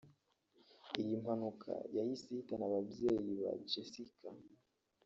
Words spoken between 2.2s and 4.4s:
ihitana ababyeyi ba Jessica